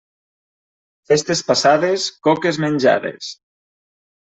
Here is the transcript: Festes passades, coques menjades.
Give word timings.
Festes 1.11 1.45
passades, 1.51 2.09
coques 2.31 2.63
menjades. 2.67 3.33